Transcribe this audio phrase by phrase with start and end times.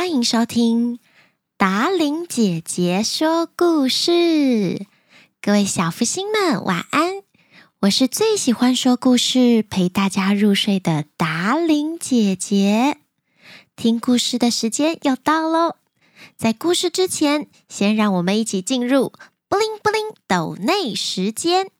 [0.00, 0.98] 欢迎收听
[1.58, 4.86] 达琳姐姐说故事。
[5.42, 7.22] 各位小福星们，晚安！
[7.80, 12.96] 我是最喜欢说故事、陪大家入睡的达琳姐姐。
[13.76, 15.76] 听故事的时间又到喽！
[16.34, 19.12] 在故事之前，先让我们一起进入
[19.50, 21.70] 布灵布灵抖内时间。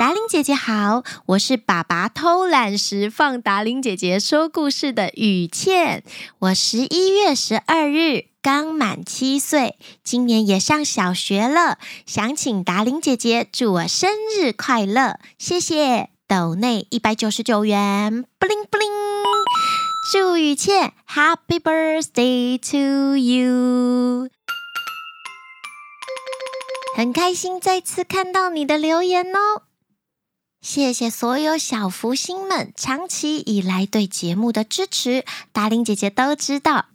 [0.00, 6.02] 达伶姐姐好，我是爸爸偷懒时放达伶姐姐说故事的雨倩。
[6.38, 16.08] 我十一月十二日刚满七岁，今年也上小学了，想请达伶姐姐祝我生日快乐，谢谢。
[16.26, 18.88] 抖内一百九十九元，布灵布灵，
[20.14, 24.30] 祝雨倩 Happy Birthday to you，
[26.96, 29.64] 很开心再次看到你的留言哦。
[30.60, 36.86] 谢谢所有小福星们长期以来对节目的支持，达令姐姐都知道。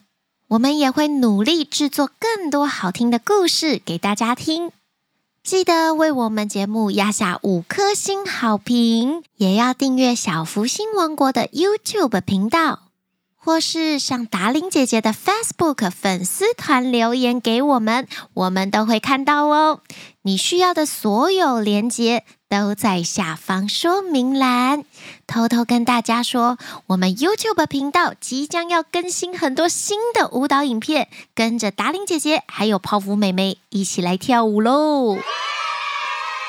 [0.49, 4.71] 我们也会努力制作更多好听的故事给大家听。
[5.43, 12.84] 记得为我们节目压下五颗星好评，也要订阅小福星王国的 YouTube 频道，
[13.45, 19.81] 或是上达玲姐姐的 Facebook 粉丝团留言给我们，我们都会看到哦。
[20.23, 22.25] 你需要的所有连接。
[22.47, 24.85] 都在下方说明栏。
[25.27, 26.57] 偷偷跟大家说，
[26.87, 35.17] 我们 YouTube 频道即将要更新很多新的舞蹈影片，跟着达玲姐姐还有泡芙妹妹一起来跳舞喽！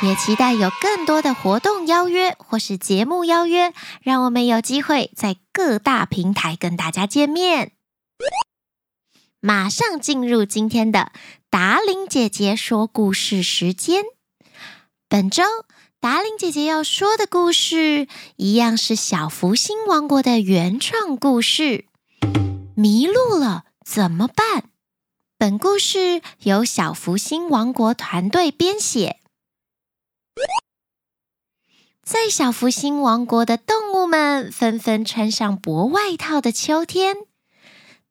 [0.03, 7.73] 也期待有更多的活动邀约或是节目邀约，让我们有机会在各大平台跟大家见面。
[9.41, 11.13] 马上进入今天的
[11.49, 14.05] 达玲姐姐说故事时间，
[15.09, 15.43] 本周。
[15.99, 21.87] 达玲姐姐要说的故事，一样是小福星王国的原创故事。
[22.77, 24.65] 迷路了怎么办？
[25.39, 29.17] 本故事由小福星王国团队编写。
[32.07, 37.17] 在小福星王国的动物们纷纷穿上薄外套的秋天，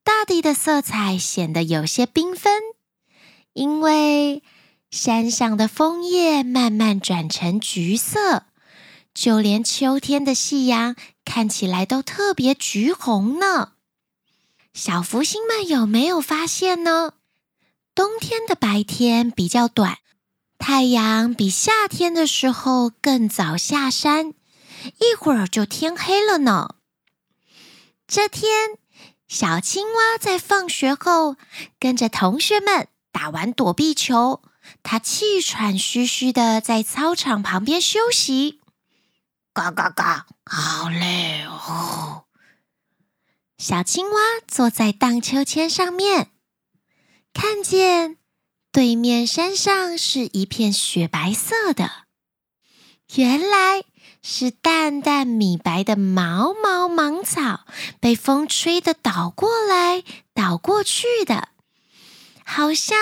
[0.04, 2.62] 大地的色彩显得有些缤纷，
[3.54, 4.44] 因为。
[4.92, 8.44] 山上的枫叶慢慢转成橘色，
[9.14, 10.96] 就连秋天的夕阳
[11.26, 13.74] 看起来都特别橘红呢。
[14.74, 17.14] 小福星们有没有发现呢？
[17.94, 19.98] 冬天的白天比较短，
[20.68, 24.34] 太阳比夏天的时候更早下山，
[25.00, 26.78] 一会儿就天黑了呢。
[28.08, 28.80] 这天，
[29.28, 31.36] 小青蛙在放学后
[31.80, 34.42] 跟着同学们打完躲避球。
[34.82, 38.60] 它气喘吁吁的在操场旁边休息，
[39.54, 42.24] 嘎嘎嘎，好累哦。
[43.60, 46.32] 小青蛙坐在荡秋千上面，
[47.32, 48.18] 看见
[48.76, 51.90] 对面山上是一片雪白色的，
[53.16, 53.86] 原来
[54.22, 57.62] 是淡淡米白的毛毛芒草，
[58.02, 60.04] 被风吹得倒过来
[60.34, 61.48] 倒过去的，
[62.44, 62.98] 好像。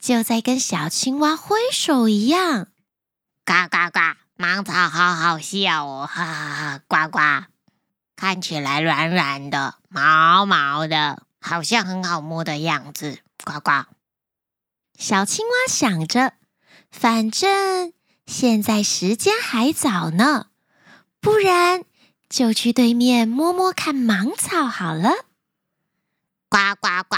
[0.00, 2.68] 就在跟小青蛙挥手一样，
[3.44, 4.16] 嘎嘎嘎！
[4.38, 6.80] 芒草好好笑哦，哈哈哈！
[6.88, 7.18] 呱呱，
[8.16, 13.84] 看起来软软的、毛毛的，好像很好摸的样子，呱呱。
[14.98, 16.32] 小青蛙想着，
[16.90, 17.92] 反正
[18.26, 20.48] 现在时间还早呢，
[21.20, 21.84] 不然
[22.28, 25.10] 就去对面摸摸看芒草好了。
[26.48, 27.16] 呱呱呱！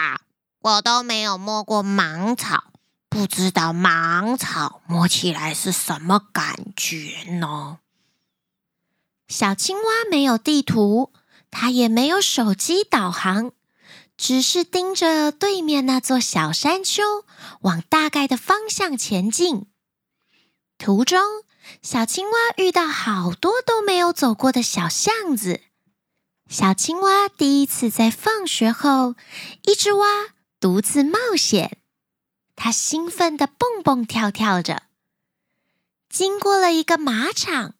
[0.60, 2.64] 我都没有摸过芒草。
[3.08, 7.78] 不知道芒草摸起来是什么感觉呢？
[9.26, 11.12] 小青蛙没有地图，
[11.50, 13.52] 它也没有手机导航，
[14.20, 17.24] 只是盯着对面那座小山丘，
[17.62, 19.66] 往大概的方向前进。
[20.76, 21.18] 途中，
[21.80, 25.62] 小青蛙遇到好多都没有走过的小巷子。
[26.50, 29.14] 小青蛙第一次在放学后，
[29.62, 30.06] 一只蛙
[30.60, 31.78] 独自冒险。
[32.56, 34.82] 它兴奋地蹦蹦跳跳着，
[36.10, 37.72] 经过了一个马场，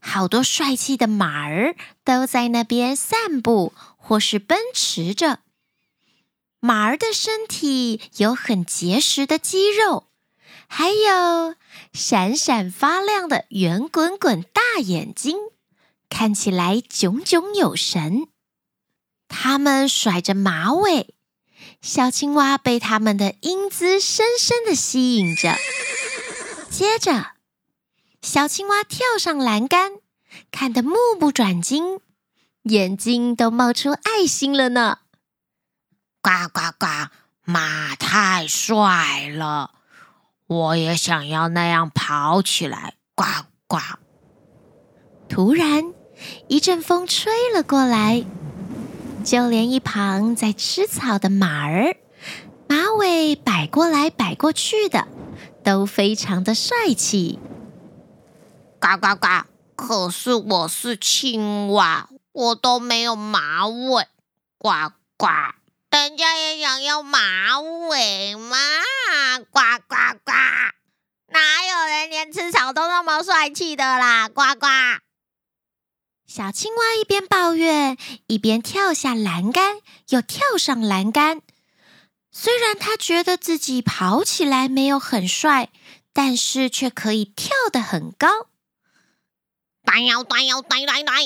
[0.00, 5.40] 好多帅气的马儿都在那边散步或是奔驰着。
[6.60, 10.08] 马儿的身体有很结实的肌肉，
[10.68, 11.54] 还有
[11.92, 15.36] 闪闪发亮的圆滚滚大眼睛，
[16.10, 18.28] 看起来炯炯有神。
[19.26, 21.14] 他们甩着马尾。
[21.80, 25.56] 小青蛙被他们的英姿深深的吸引着，
[26.70, 27.32] 接着，
[28.20, 29.92] 小青蛙跳上栏杆，
[30.50, 32.00] 看得目不转睛，
[32.64, 34.98] 眼睛都冒出爱心了呢。
[36.22, 36.86] 呱呱呱，
[37.44, 39.70] 马太帅了，
[40.46, 43.24] 我也想要那样跑起来，呱
[43.66, 43.78] 呱。
[45.28, 45.94] 突然，
[46.48, 48.24] 一阵风吹了过来，
[49.24, 51.96] 就连一旁在吃草的马儿，
[52.68, 55.08] 马尾摆过来摆过去的，
[55.64, 57.38] 都非常的帅气。
[58.78, 59.46] 呱呱呱！
[59.74, 64.06] 可是我是青蛙，我都没有马尾。
[64.58, 65.26] 呱呱！
[65.90, 68.56] 人家也想要马尾嘛！
[69.50, 70.32] 呱呱呱！
[71.32, 74.28] 哪有人连吃草都那么帅气的啦？
[74.28, 74.66] 呱呱！
[76.26, 77.98] 小青蛙一边抱怨，
[78.28, 81.42] 一边跳下栏杆，又跳上栏杆。
[82.30, 85.70] 虽然他觉得自己跑起来没有很帅，
[86.12, 88.46] 但是却可以跳得很高。
[89.84, 91.18] 端腰端腰端端端！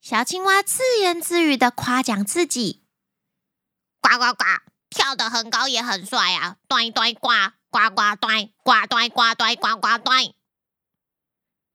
[0.00, 2.84] 小青蛙自言自语的夸奖自己
[4.00, 4.44] ：“呱呱呱，
[4.88, 6.56] 跳得很高也很帅啊！
[6.66, 7.28] 端端呱
[7.70, 10.24] 呱呱端呱端呱端呱呱端。”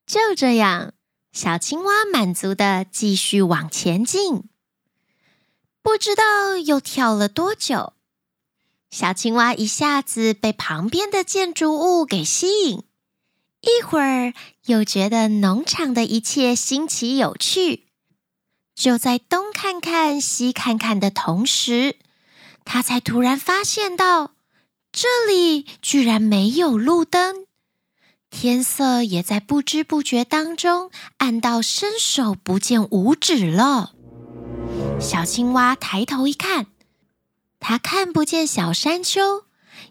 [0.06, 0.94] 就这样，
[1.32, 4.44] 小青蛙满足的继续往前进。
[5.82, 7.94] 不知道又跳了多久，
[8.90, 12.84] 小青蛙一下子被旁边的建筑物给吸引。
[13.62, 14.34] 一会儿
[14.66, 17.88] 又觉得农场的一切新奇有趣，
[18.76, 21.98] 就在东看看西看看的同时，
[22.66, 24.32] 他才突然发现到
[24.92, 27.46] 这里居然没有路灯，
[28.30, 33.94] 天色也在不知不觉当中暗到伸手不见五指了。
[35.00, 36.66] 小青蛙抬头一看，
[37.62, 39.46] 他看不见小山丘。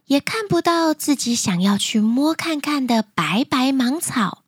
[0.06, 4.44] 也看不到自己想要去摸看看的白白芒草，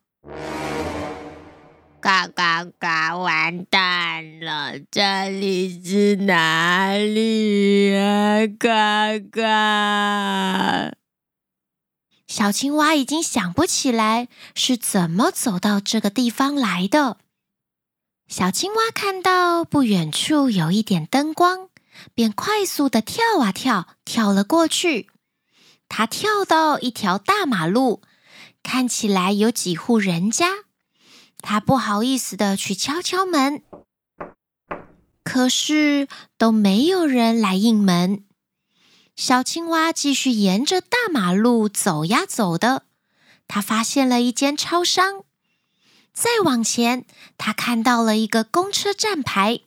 [1.99, 3.17] 嘎嘎嘎！
[3.17, 3.81] 完蛋
[4.21, 8.47] 了，这里是哪里呀？
[8.59, 10.93] 嘎嘎！
[12.27, 17.17] 小青蛙已经想不起来是怎么走到这个地方来的。
[18.27, 21.69] 小青蛙看到不远处有一点灯光，
[22.13, 25.09] 便快速地跳啊跳，跳了过去。
[25.87, 28.01] 它跳到一条大马路，
[28.61, 30.47] 看起来有几户人家。
[31.39, 33.61] 他不好意思的去敲敲门，
[35.27, 36.07] 可是
[36.37, 38.23] 都没有人来应门。
[39.13, 42.83] 小青蛙继续沿着大马路走呀走的，
[43.45, 45.25] 它发现了一间超商。
[46.13, 47.05] 再往前，
[47.37, 49.59] 他看到了一个公车站牌，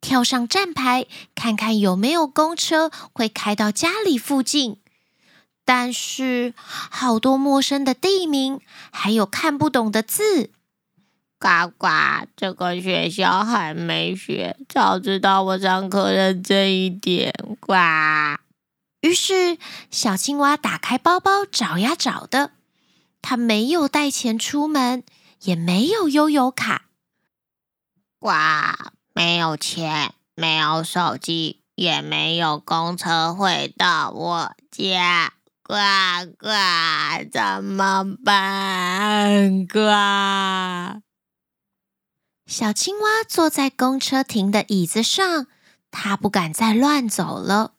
[0.00, 1.06] 跳上站牌，
[1.36, 4.78] 看看有没有公车会开到家里附近。
[5.64, 8.60] 但是好多陌生的地名，
[8.90, 10.50] 还有看不懂的字。
[11.44, 11.88] 呱呱，
[12.34, 17.34] 这个学校还没学，早知道我上课认真一点。
[17.60, 17.74] 呱。
[19.02, 19.58] 于是
[19.90, 22.52] 小青蛙打开包包找呀找的，
[23.20, 25.04] 它没有带钱出门，
[25.42, 26.86] 也没有悠游卡。
[28.18, 28.30] 呱，
[29.12, 35.34] 没有钱，没有手机，也没有公车会到我家。
[35.62, 35.74] 呱
[36.38, 36.48] 呱，
[37.30, 39.66] 怎么办？
[39.66, 39.80] 呱！
[42.56, 45.48] 小青蛙坐在公车亭的椅子上，
[45.90, 47.72] 它不敢再乱走了。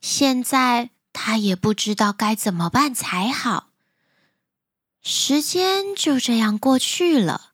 [0.00, 3.68] 现在它也不知道该怎么办才好。
[5.02, 7.50] 时间就这样过去了，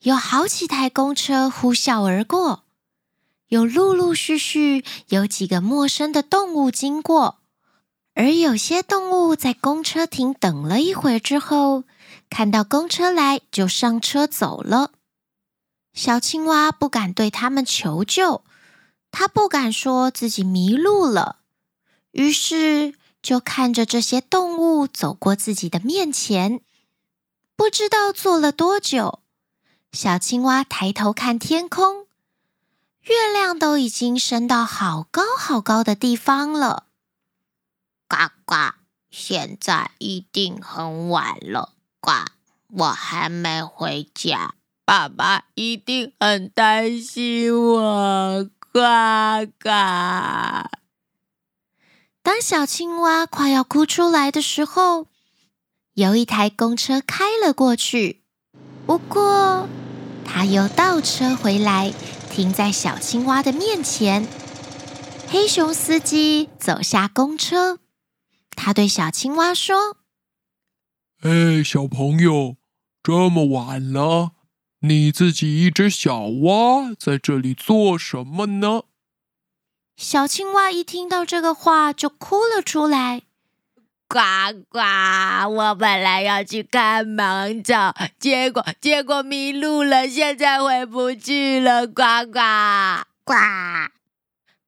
[0.00, 2.64] 有好几台公车呼啸而过，
[3.48, 7.38] 有陆陆续续有几个陌生的动物经过。
[8.12, 11.84] 而有些动物在公车亭等了一会儿之后，
[12.28, 14.90] 看到公车来就上车走了。
[15.96, 18.44] 小青蛙不敢对他们求救，
[19.10, 21.38] 它不敢说自己迷路了，
[22.10, 26.60] 于是就看着这些动物走过自己的面前。
[27.56, 29.22] 不知道坐了多久，
[29.90, 32.06] 小青蛙抬头看天空，
[33.00, 36.88] 月亮都已经升到好高好高的地方了。
[38.06, 38.74] 呱呱！
[39.10, 41.72] 现在一定很晚了。
[42.00, 42.26] 呱！
[42.68, 44.54] 我还没回家，
[44.86, 48.50] 爸爸一定很担心我。
[48.72, 48.80] 呱
[49.60, 50.68] 呱！
[52.22, 55.08] 当小青蛙快要哭出来的时候，
[55.94, 58.22] 有一台公车开了过去，
[58.86, 59.68] 不过
[60.24, 61.92] 它又倒车回来，
[62.30, 64.28] 停在小青蛙的面前。
[65.26, 67.80] 黑熊司机走下公车。
[68.50, 69.96] 他对小青蛙说
[71.22, 72.56] ：“哎，小朋友，
[73.02, 74.32] 这么晚了，
[74.80, 78.82] 你自己一只小蛙在这里做什么呢？”
[79.96, 83.22] 小青蛙一听到这个话，就哭了出来。
[84.08, 84.20] 呱
[84.68, 85.48] 呱！
[85.48, 91.86] 我本来要去看芒草，结果结果迷路了，现在回不去了。
[91.88, 92.38] 呱呱
[93.24, 93.34] 呱！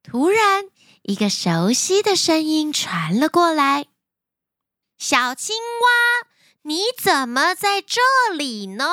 [0.03, 0.65] 突然，
[1.03, 3.87] 一个熟悉的声音传了过来
[4.99, 6.29] ：“小青蛙，
[6.63, 8.01] 你怎么在这
[8.35, 8.87] 里呢？”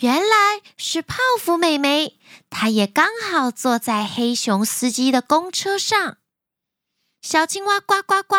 [0.00, 6.16] 原来是泡芙妹妹，她也刚好坐在黑熊司机的公车上。
[7.20, 8.36] 小青蛙呱呱呱，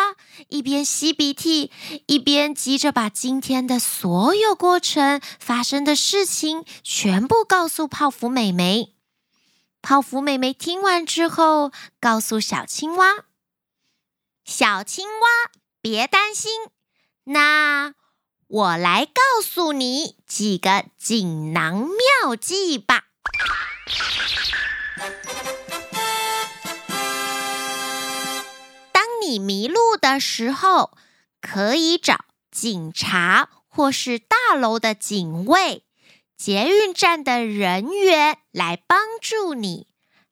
[0.48, 1.70] 一边吸鼻涕，
[2.06, 8.96] 一边急着把今天的所有过程发生的事情全部告诉泡芙妹妹。
[9.80, 13.24] 泡芙妹妹听完之后，告诉小青蛙
[14.44, 15.28] ：“小青蛙，
[15.80, 16.50] 别担心，
[17.24, 17.94] 那
[18.54, 23.04] 我来告诉你几个锦囊妙计吧。”
[28.92, 30.90] 当你迷路的时候，
[31.40, 35.86] 可以找警察或是大楼的警卫、
[36.36, 39.86] 捷运站的人员来帮助你，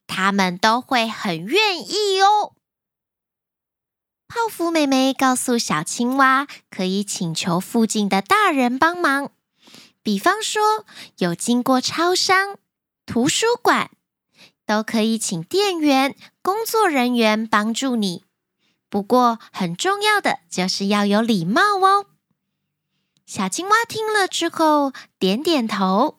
[0.07, 2.53] 他们都会很愿意哦。
[4.51, 9.31] 福妹妹告诉小青蛙，可以请求附近的大人帮忙，
[10.03, 10.85] 比方说
[11.19, 12.57] 有经过超商、
[13.07, 13.91] 图书馆，
[14.67, 18.25] 都可以请店员、工作人员帮助你。
[18.91, 22.07] 不过，很重要的就是要有礼貌哦。
[23.25, 26.19] 小青蛙听了之后，点点头。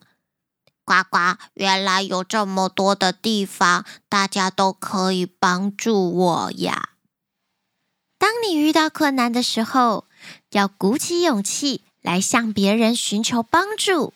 [0.85, 6.90] 呱呱，原来有这么多的地方，大家都可以帮助我呀。
[8.21, 10.05] 当你遇到困难的时候，
[10.51, 14.13] 要鼓起勇气来向别人寻求帮助。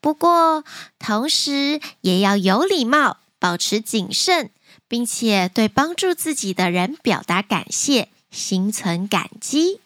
[0.00, 0.62] 不过，
[1.00, 4.50] 同时也要有礼貌，保持谨慎。
[4.88, 9.80] 并且对帮助自己的人表达感谢，心存感激。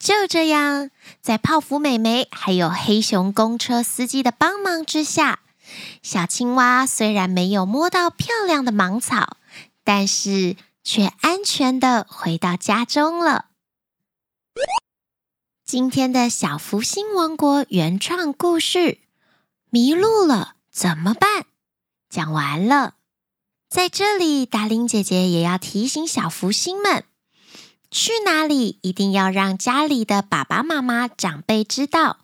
[0.00, 0.90] 就这样，
[1.22, 5.38] 在泡芙妹妹还有黑熊公车司机的帮忙之下，
[6.02, 9.36] 小青蛙虽然没有摸到漂亮的芒草，
[9.84, 10.56] 但是
[10.88, 13.50] 却安全的回到家中了。
[15.62, 18.98] 今天的小福星王国原创故事，
[19.68, 21.44] 迷路了怎么办？
[22.08, 22.94] 讲完了。
[23.68, 27.04] 在这里，达伶姐姐也要提醒小福星们，
[27.90, 32.20] 去哪里一定要让家里的爸爸妈妈、长辈知道。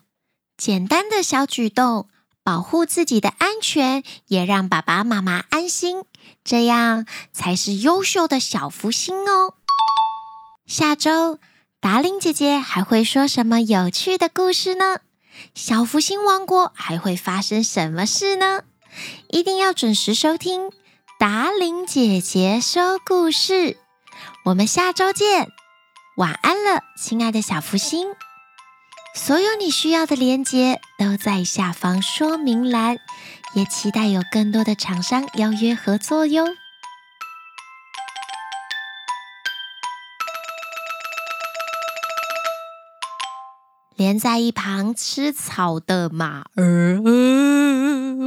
[0.57, 2.09] 简单的小举动，
[2.41, 6.03] 保护自己的安全，也让爸爸妈妈安心，
[6.45, 9.55] 这样才是优秀的小福星哦。
[10.67, 11.39] 下周，
[11.81, 14.99] 达令姐姐还会说什么有趣的故事呢？
[15.53, 18.61] 小福星王国还会发生什么事呢？
[19.27, 20.71] 一定要准时收听。
[21.17, 23.77] 达令姐姐说故事，
[24.45, 25.47] 我们下周见，
[26.17, 28.07] 晚安了，亲爱的小福星。
[29.15, 32.97] 所有你需要的连接都在下方说明栏，
[33.55, 36.45] 也期待有更多的厂商邀约合作哟。
[43.95, 47.01] 连在一旁吃草的马儿，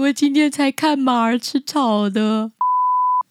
[0.00, 2.52] 我今天才看马儿吃草的。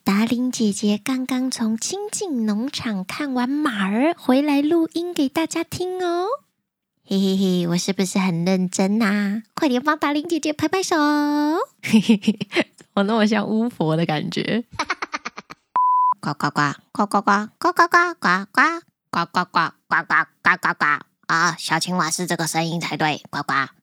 [0.03, 6.27] 达伶姐姐刚刚从清境农场看完马儿回来录音给大家听哦，
[7.09, 9.41] 嘿嘿嘿，我是不是很认真呐？
[9.55, 10.97] 快点帮达玲姐姐拍拍手，
[11.81, 14.65] 嘿嘿嘿，我那么像巫婆的感觉，
[16.19, 20.85] 呱呱呱呱呱呱呱呱呱呱呱呱呱呱呱呱呱呱呱
[21.27, 21.55] 啊！
[21.57, 23.76] 小青蛙是这个声音才对，呱呱。